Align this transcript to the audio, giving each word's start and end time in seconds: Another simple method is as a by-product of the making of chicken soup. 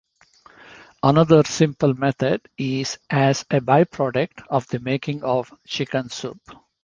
Another 1.03 1.43
simple 1.43 1.93
method 1.93 2.41
is 2.57 2.97
as 3.07 3.45
a 3.51 3.61
by-product 3.61 4.41
of 4.49 4.67
the 4.69 4.79
making 4.79 5.23
of 5.23 5.53
chicken 5.67 6.09
soup. 6.09 6.39